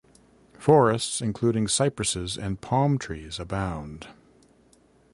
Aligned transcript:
Forests 0.57 1.21
including 1.21 1.67
cypresses 1.67 2.35
and 2.35 2.59
palm 2.59 2.97
trees 2.97 3.39
abound. 3.39 4.07